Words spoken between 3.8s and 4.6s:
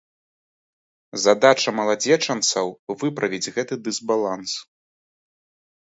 дысбаланс.